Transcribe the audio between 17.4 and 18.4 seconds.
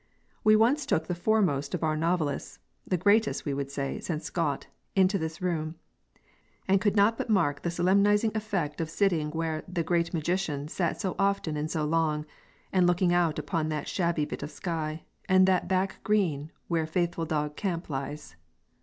Camp lies.